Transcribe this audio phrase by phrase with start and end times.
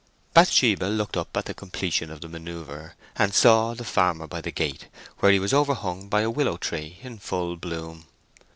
[0.33, 4.49] Bathsheba looked up at the completion of the manœuvre and saw the farmer by the
[4.49, 4.87] gate,
[5.19, 8.07] where he was overhung by a willow tree in full bloom.